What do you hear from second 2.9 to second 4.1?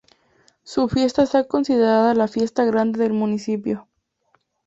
del municipio.